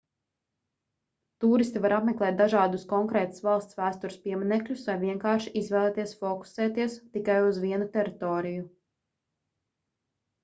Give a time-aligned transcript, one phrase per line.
[1.43, 7.89] tūristi var apmeklēt dažādus konkrētās valsts vēstures pieminekļus vai vienkārši izvēlēties fokusēties tikai uz vienu
[7.97, 8.65] teritoriju